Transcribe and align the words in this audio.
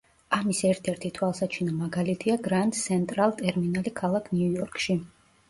ამის 0.35 0.61
ერთ-ერთი 0.69 1.11
თვალსაჩინო 1.17 1.75
მაგალითია 1.81 2.39
გრანდ 2.49 2.79
სენტრალ 2.81 3.37
ტერმინალი 3.43 3.95
ქალაქ 4.03 4.35
ნიუ-იორკში. 4.35 4.99